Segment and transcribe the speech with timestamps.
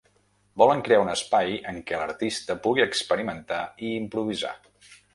[0.61, 4.61] Volen crear un espai en què l’artista pugui experimentar i improvisar.